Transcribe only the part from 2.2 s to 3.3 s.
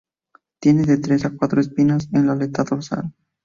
la aleta dorsal.